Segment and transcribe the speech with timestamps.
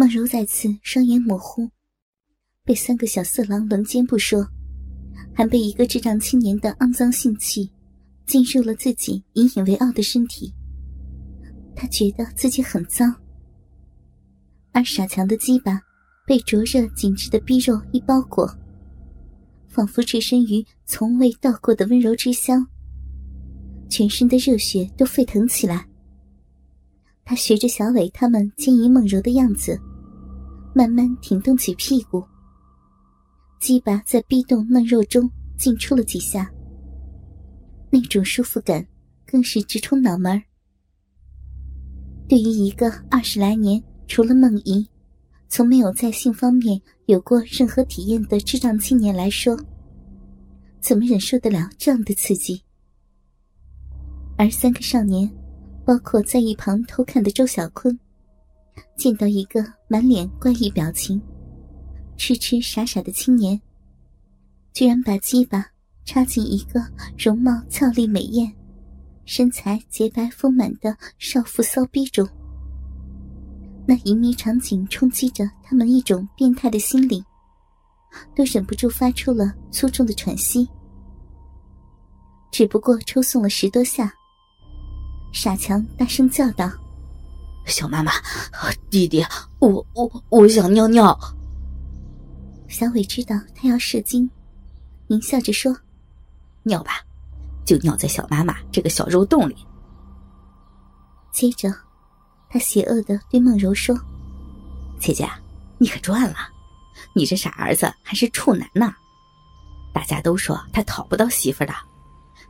[0.00, 1.68] 梦柔再次双眼模糊，
[2.64, 4.48] 被三个小色狼轮奸不说，
[5.34, 7.70] 还被一个智障青年的肮脏性器
[8.24, 10.54] 进入了自己引以为傲的身体。
[11.76, 13.14] 他觉得自己很脏，
[14.72, 15.78] 而傻强的鸡巴
[16.26, 18.50] 被灼热紧致的逼肉一包裹，
[19.68, 22.66] 仿佛置身于从未到过的温柔之乡，
[23.90, 25.86] 全身的热血都沸腾起来。
[27.22, 29.78] 他学着小伟他们坚毅梦柔的样子。
[30.72, 32.24] 慢慢挺动起屁股，
[33.60, 35.28] 鸡巴在逼动嫩肉中
[35.58, 36.50] 进出了几下，
[37.90, 38.86] 那种舒服感
[39.26, 40.40] 更是直冲脑门
[42.28, 44.88] 对于一个二十来年除了梦遗，
[45.48, 49.58] 从没有在性方面有过任何体验的智障青年来说，
[50.80, 52.62] 怎么忍受得了这样的刺激？
[54.38, 55.28] 而三个少年，
[55.84, 57.98] 包括在一旁偷看的周小坤。
[58.96, 61.20] 见到一个满脸怪异表情、
[62.16, 63.60] 痴痴傻傻的青年，
[64.72, 65.66] 居然把鸡巴
[66.04, 66.80] 插进一个
[67.18, 68.52] 容貌俏丽美艳、
[69.24, 72.28] 身材洁白丰满的少妇骚逼中，
[73.86, 77.24] 那淫靡场景冲击着他们一种变态的心理，
[78.34, 80.68] 都忍不住发出了粗重的喘息。
[82.50, 84.12] 只不过抽送了十多下，
[85.32, 86.70] 傻强大声叫道。
[87.70, 88.12] 小妈妈，
[88.90, 89.24] 弟弟，
[89.60, 91.18] 我我我想尿尿。
[92.68, 94.28] 小伟知道他要射精，
[95.08, 95.76] 狞笑着说
[96.64, 97.00] ：“尿吧，
[97.64, 99.56] 就尿在小妈妈这个小肉洞里。”
[101.32, 101.72] 接着，
[102.48, 103.96] 他邪恶的对梦柔说
[105.00, 105.28] ：“姐姐，
[105.78, 106.36] 你可赚了，
[107.14, 108.92] 你这傻儿子还是处男呢。
[109.92, 111.74] 大家都说他讨不到媳妇的，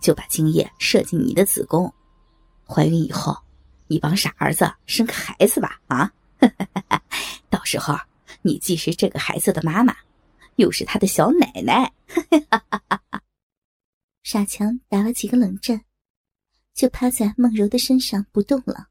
[0.00, 1.92] 就把精液射进你的子宫，
[2.66, 3.36] 怀孕以后。”
[3.88, 6.12] 你帮傻儿子生个孩子吧，啊！
[7.48, 7.96] 到时候
[8.42, 9.96] 你既是这个孩子的妈妈，
[10.56, 11.92] 又是他的小奶奶。
[14.22, 15.84] 傻强打了几个冷战，
[16.74, 18.88] 就趴在梦柔的身上不动了。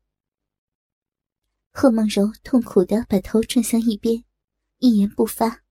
[1.72, 4.24] 贺梦柔痛苦的把头转向一边，
[4.80, 5.62] 一言不发，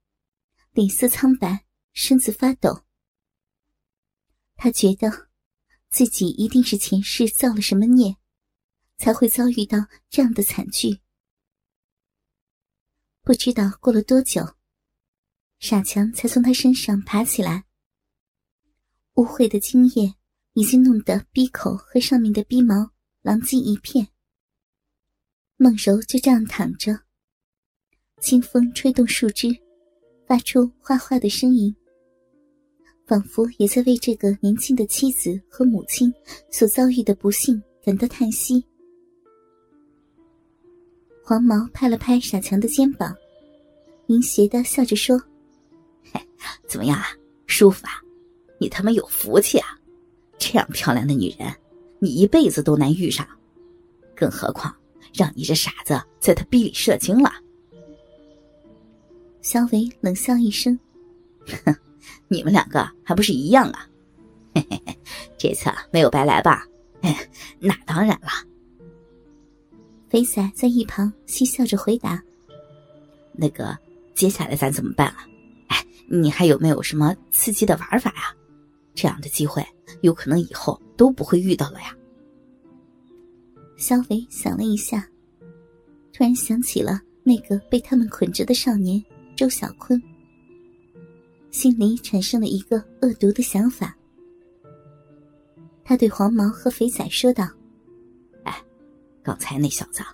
[0.73, 1.65] 脸色苍白，
[1.95, 2.85] 身子发抖。
[4.57, 5.29] 他觉得
[5.89, 8.17] 自己一定是前世造了什么孽。
[8.97, 9.79] 才会遭遇到
[10.09, 11.01] 这样的惨剧。
[13.23, 14.43] 不知道过了多久，
[15.59, 17.65] 傻强才从他身上爬起来。
[19.15, 20.15] 污秽的精液
[20.53, 22.91] 已经弄得鼻口和上面的鼻毛
[23.23, 24.09] 狼藉一片。
[25.57, 27.01] 梦柔就这样躺着，
[28.21, 29.49] 清风吹动树枝，
[30.27, 31.75] 发出哗哗的声音，
[33.07, 36.13] 仿佛也在为这个年轻的妻子和母亲
[36.51, 38.67] 所遭遇的不幸感到叹息。
[41.27, 43.17] 黄毛拍了拍傻强的肩膀，
[44.09, 45.19] 淫邪的笑着说
[46.13, 46.21] ：“嘿
[46.69, 47.07] 怎么样啊，
[47.47, 47.93] 舒服啊？
[48.59, 49.69] 你他妈有福气啊！
[50.37, 51.51] 这样漂亮的女人，
[51.99, 53.27] 你一辈子都难遇上，
[54.15, 54.77] 更何况
[55.15, 57.33] 让你这傻子在他逼里射精了。”
[59.41, 60.79] 小伟冷笑一声
[61.65, 61.75] ：“哼，
[62.29, 63.89] 你们两个还不是一样啊？
[64.55, 64.99] 嘿嘿嘿，
[65.39, 66.67] 这次没有白来吧？
[67.59, 68.29] 那当然了。”
[70.15, 72.23] 肥仔在一旁嬉笑着回答
[73.35, 73.77] ：“那个，
[74.15, 75.27] 接下来咱怎么办啊？
[75.67, 78.33] 哎，你还有没有什么刺激的玩法呀？
[78.95, 79.61] 这样的机会
[80.03, 81.93] 有可能以后都不会遇到了呀。”
[83.77, 85.05] 肖伟想了一下，
[86.13, 89.05] 突然想起了那个被他们捆着的少年
[89.35, 90.01] 周小坤，
[91.51, 93.93] 心里产生了一个恶毒的想法。
[95.83, 97.49] 他对黄毛和肥仔说道。
[99.25, 100.05] 刚才那小子，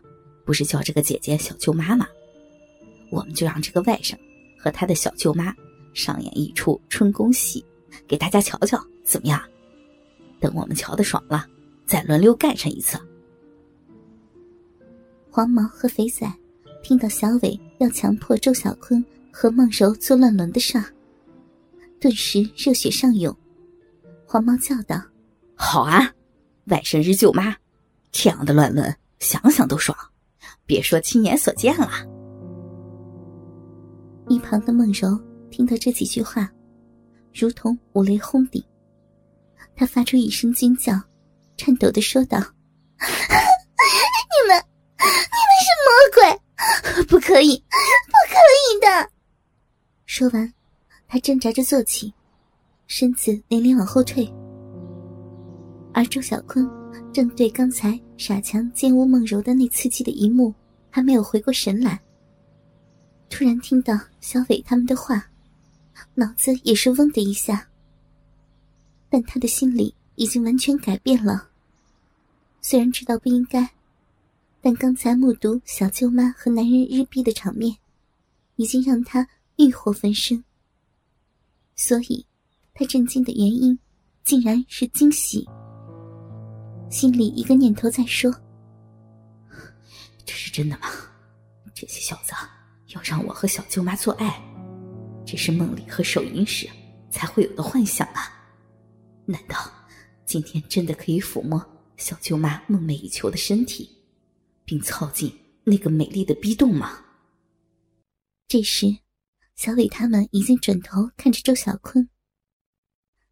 [0.45, 2.07] 不是叫这个姐姐小舅妈吗？
[3.11, 4.17] 我们就让这个外甥
[4.57, 5.53] 和他的小舅妈
[5.93, 7.65] 上演一出春宫戏，
[8.07, 9.43] 给大家瞧瞧，怎么样？
[10.39, 11.45] 等我们瞧得爽了，
[11.85, 12.97] 再轮流干上一次。
[15.29, 16.33] 黄毛和肥仔
[16.83, 20.85] 听到小伟要强迫周小坤和梦柔做乱伦的事儿，
[22.01, 23.37] 顿时热血上涌。
[24.25, 25.03] 黄毛叫道
[25.55, 26.15] ：“好啊，
[26.67, 27.57] 外甥日舅妈，
[28.13, 29.95] 这样的乱伦！”想想都爽，
[30.65, 31.91] 别说亲眼所见了。
[34.29, 35.21] 一旁的梦柔
[35.51, 36.51] 听到这几句话，
[37.35, 38.65] 如同五雷轰顶，
[39.77, 40.99] 她发出一声惊叫，
[41.59, 42.39] 颤抖的说道
[42.97, 44.57] ：“你们，
[44.97, 49.11] 你们是魔鬼，不可以，不可以的！”
[50.07, 50.51] 说完，
[51.07, 52.15] 她挣扎着坐起，
[52.87, 54.27] 身子连连往后退，
[55.93, 56.80] 而周小坤。
[57.13, 60.55] 正对刚才傻强奸污梦柔的那刺激的一幕，
[60.91, 62.01] 还没有回过神来，
[63.29, 65.31] 突然听到小伟他们的话，
[66.15, 67.69] 脑子也是嗡的一下。
[69.09, 71.49] 但他的心里已经完全改变了。
[72.61, 73.71] 虽然知道不应该，
[74.61, 77.77] 但刚才目睹小舅妈和男人日逼的场面，
[78.57, 79.27] 已经让他
[79.57, 80.45] 欲火焚身。
[81.75, 82.25] 所以，
[82.75, 83.79] 他震惊的原因，
[84.23, 85.49] 竟然是惊喜。
[86.91, 88.35] 心里一个念头在说
[90.27, 90.89] ：“这是真的吗？
[91.73, 92.33] 这些小子
[92.89, 94.43] 要让我和小舅妈做爱，
[95.25, 96.69] 这是梦里和手淫时
[97.09, 98.37] 才会有的幻想啊！
[99.25, 99.57] 难道
[100.27, 101.65] 今天真的可以抚摸？”
[101.97, 103.89] 小舅妈梦寐以求的身体，
[104.65, 105.33] 并操进
[105.65, 107.05] 那个美丽的逼洞吗？
[108.49, 108.99] 这时，
[109.55, 112.09] 小伟他们已经转头看着周小坤，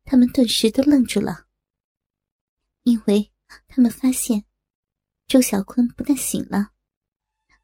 [0.05, 1.46] 他们顿时都愣住了，
[2.82, 3.32] 因为
[3.67, 4.45] 他们发现
[5.27, 6.71] 周小坤不但醒了，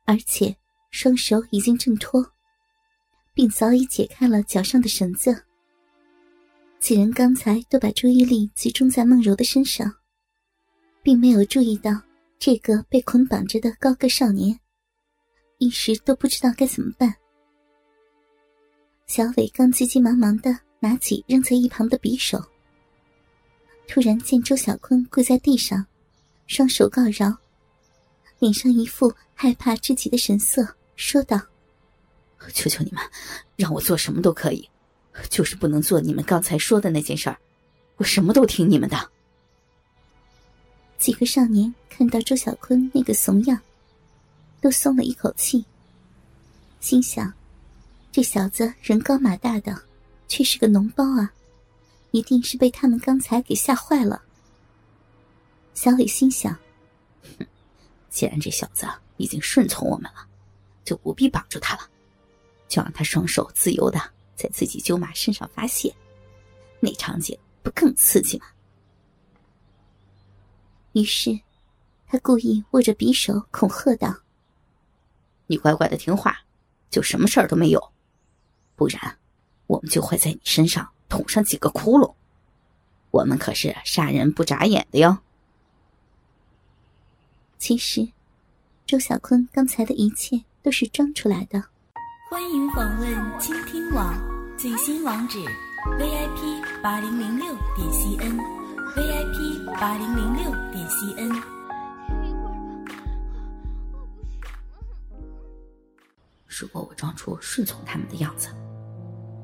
[0.04, 0.56] 而且
[0.90, 2.24] 双手已经挣脱，
[3.32, 5.44] 并早已解开了脚上的绳子。
[6.80, 9.94] 几人刚才都把注意力集中在梦柔的身上。
[11.04, 11.90] 并没有注意到
[12.38, 14.58] 这个被捆绑着的高个少年，
[15.58, 17.14] 一时都不知道该怎么办。
[19.06, 22.42] 小伟刚急急忙忙的拿起扔在一旁的匕首，
[23.86, 25.86] 突然见周小坤跪在地上，
[26.46, 27.36] 双手告饶，
[28.38, 30.66] 脸上一副害怕至极的神色，
[30.96, 31.40] 说道
[32.52, 33.02] ：“求求你们，
[33.56, 34.68] 让我做什么都可以，
[35.28, 37.38] 就是不能做你们刚才说的那件事儿，
[37.96, 39.10] 我什么都听你们的。”
[40.98, 43.60] 几个少年看到周小坤那个怂样，
[44.60, 45.64] 都松了一口气。
[46.80, 47.32] 心想：
[48.10, 49.78] 这小子人高马大的，
[50.26, 51.32] 却是个脓包啊，
[52.14, 54.22] 一定是被他们刚才给吓坏了。
[55.74, 56.56] 小伟心想：
[57.36, 57.44] 哼，
[58.08, 60.24] 既然这小子已经顺从我们了，
[60.84, 61.90] 就不必绑住他了，
[62.68, 64.00] 就让他双手自由的
[64.36, 65.92] 在自己舅妈身上发泄，
[66.78, 68.46] 那场景不更刺激吗？
[70.92, 71.36] 于是，
[72.06, 74.14] 他故意握着匕首恐吓道
[75.48, 76.38] ：“你乖乖的听话，
[76.90, 77.80] 就什么事儿都没有；
[78.76, 79.18] 不然，
[79.66, 82.14] 我们就会在你身上捅上几个窟窿。
[83.12, 85.18] 我们可是杀人不眨眼的哟。”
[87.56, 88.08] 其实，
[88.84, 91.62] 周小坤刚才的一切都是装出来的。
[92.28, 94.12] 欢迎访问倾听网
[94.58, 95.38] 最新网址
[95.98, 98.36] ：VIP 八零零六点 CN。
[98.96, 101.42] VIP 八零零六点 CN。
[106.46, 108.48] 如果我装出顺从他们的样子，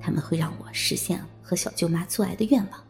[0.01, 2.87] 他们会让我实现和小舅妈做爱的愿望，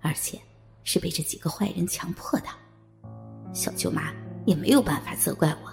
[0.00, 0.40] 而且
[0.84, 2.46] 是被这几个坏人强迫的，
[3.54, 4.12] 小舅妈
[4.46, 5.72] 也没有办法责怪我。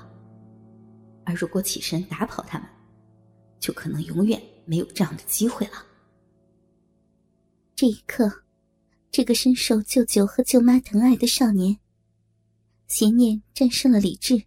[1.25, 2.67] 而如果起身打跑他们，
[3.59, 5.85] 就可能永远没有这样的机会了。
[7.75, 8.31] 这一刻。
[9.11, 11.79] 这个深受舅舅和舅妈疼爱的少年，
[12.85, 14.43] 邪念战胜了理智。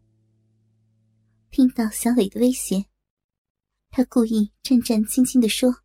[1.50, 2.84] 听到小伟的威胁，
[3.90, 5.81] 他故意战战兢兢的说：“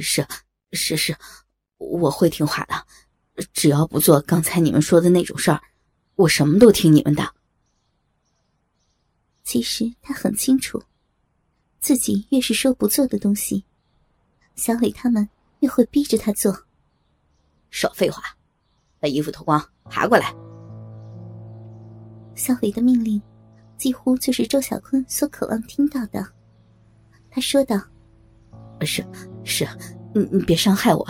[0.00, 0.26] 是，
[0.72, 1.16] 是是，
[1.78, 5.60] 我会听话的，只要不做刚才你们说的那种事儿，
[6.16, 7.34] 我什么都听你们的。”
[9.44, 10.82] 其实他很清楚，
[11.80, 13.64] 自己越是说不做的东西，
[14.56, 15.26] 小伟他们
[15.60, 16.66] 越会逼着他做。
[17.70, 18.22] 少废话，
[19.00, 20.34] 把衣服脱光，爬过来。
[22.34, 23.20] 小伟的命令，
[23.78, 26.26] 几乎就是周小坤所渴望听到的。
[27.30, 27.80] 他说道
[28.84, 29.02] ：“是，
[29.48, 29.66] 是，
[30.14, 31.06] 你你别伤害我。”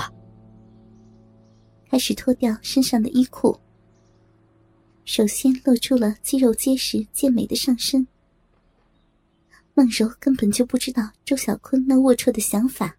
[1.91, 3.59] 开始脱掉身上的衣裤，
[5.05, 8.07] 首先露出了肌肉结实、健美的上身。
[9.75, 12.97] 孟柔根本就不知道周小坤那龌龊的想法，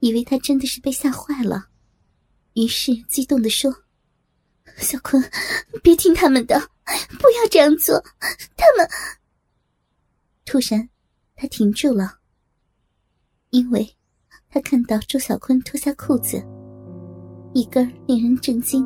[0.00, 1.68] 以为他真的是被吓坏了。
[2.54, 3.72] 于是激动的说
[4.78, 5.22] ：“小坤，
[5.82, 6.58] 别听他们的，
[7.18, 8.02] 不要这样做。
[8.56, 8.88] 他们……”
[10.44, 10.88] 突然，
[11.36, 12.18] 他停住了，
[13.50, 13.96] 因为
[14.50, 16.44] 他看到周小坤脱下裤子，
[17.54, 18.84] 一根令人震惊、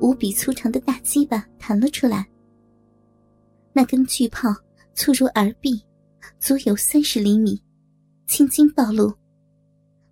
[0.00, 2.24] 无比粗长的大鸡巴弹了出来。
[3.72, 4.54] 那根巨炮
[4.94, 5.82] 粗如耳臂，
[6.38, 7.60] 足有三十厘米，
[8.26, 9.12] 青筋暴露，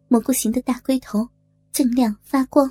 [0.08, 1.28] 蘑菇形的大龟头
[1.72, 2.68] 锃亮发光。